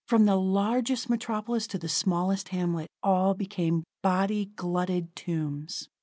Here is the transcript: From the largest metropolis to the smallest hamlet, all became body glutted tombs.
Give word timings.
From 0.07 0.25
the 0.25 0.35
largest 0.35 1.11
metropolis 1.11 1.67
to 1.67 1.77
the 1.77 1.87
smallest 1.87 2.49
hamlet, 2.49 2.87
all 3.03 3.35
became 3.35 3.83
body 4.01 4.45
glutted 4.55 5.15
tombs. 5.15 5.89